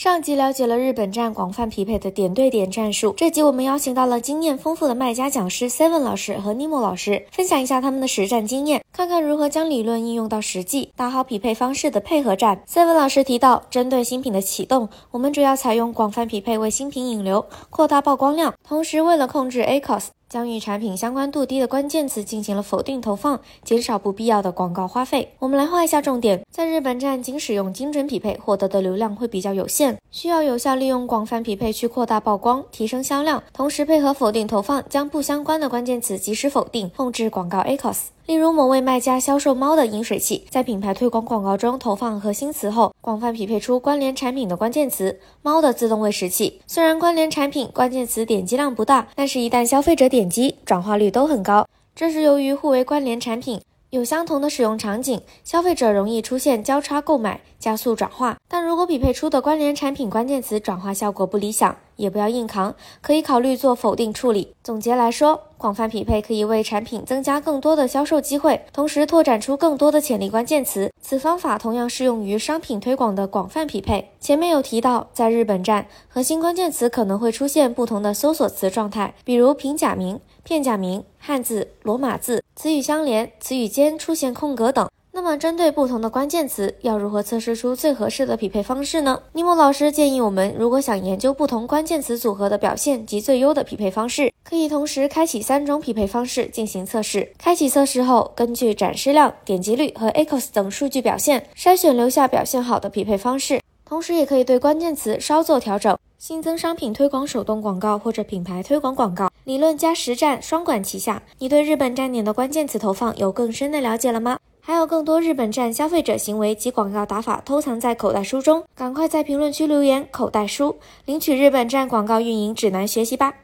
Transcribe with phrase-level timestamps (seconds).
[0.00, 12.62] 上集了解了日本站广泛匹配的点对点战术，这集我们邀请到了经验丰富的卖家讲师 Seven 老师和 Nimo 老师，分享一下他们的实战经验，看看如何将理论应用到实际，打好匹配方式的配合战。
[12.66, 20.06] Seven 老师提到，针对新品的启动，我们主要采用广泛匹配为新品引流，扩大曝光量，同时为了控制 ACOS。
[20.30, 25.34] 将与产品相关度低的关键词进行了否定投放，减少不必要的广告花费。
[25.40, 37.98] 我们来画一下重点，在日本站仅使用精准匹配获得的流量会比较有限，需要有效利用广泛匹配去扩大曝光，提升销量，同时配合否定投放，将不相关的关键词及时否定，控制广告 ACOS。
[38.30, 46.60] 例如，某位卖家销售猫的饮水器，在品牌推广广告中投放核心词后，广泛匹配出关联产品的关键词“猫的自动喂食器”。
[46.64, 51.66] 虽然关联产品关键词点击量不大，但是一旦消费者点击，转化率都很高。
[51.96, 58.36] 这是由于互为关联产品，有相同的使用场景，消费者容易出现交叉购买，加速转化。
[58.46, 64.54] 但如果匹配出的关联产品关键词转化效果不理想，也不要硬扛，可以考虑做否定处理。
[64.64, 70.90] 总结来说，广泛匹配可以为产品增加更多的销售机会，同时拓展出更多的潜力关键词。
[71.02, 74.10] 此方法同样适用于商品推广的广泛匹配。
[74.18, 84.89] 前面有提到，在日本站，核心关键词可能会出现不同的搜索词状态，比如平假名、片假名、汉字、罗马字、词语相连、词语间出现空格等。
[85.22, 89.20] 那么，针对不同的关键词，要如何测试出最合适的匹配方式呢？
[89.34, 97.30] 尼莫老师建议我们，如果想研究不同关键词组合的表现及最优的匹配方式，可以同时开启三种匹配方式进行测试。
[97.36, 103.60] 开启测试后，根据展示量、点击率和 ACOS 等数据表现，筛选留下表现好的匹配方式。
[103.84, 109.30] 同时，也可以对关键词稍作调整，新增商品推广手动广告或者品牌推广广告。
[109.44, 114.38] 理论加实战双管齐下，你对日本站点的关键词投放有更深的了解了吗？
[114.70, 123.34] 还有更多日本站消费者行为及广告打法偷藏在口袋书中，赶快在评论区留言“口袋书”领取日本站广告运营指南学习吧。